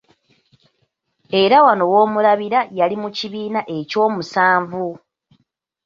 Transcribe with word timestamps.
Era 1.41 1.57
wano 1.65 1.83
w'omulabira 1.91 2.59
yali 2.79 2.95
mu 3.01 3.09
kibiina 3.17 3.59
eky’omusanvu. 3.77 4.85